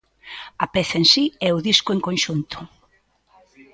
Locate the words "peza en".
0.73-1.05